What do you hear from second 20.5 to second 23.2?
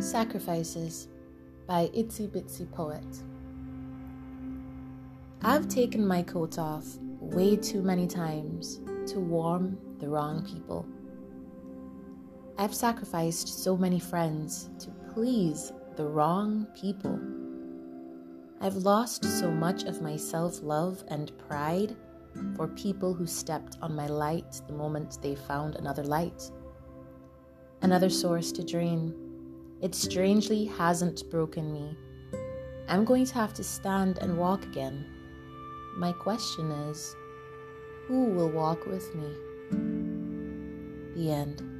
love and pride for people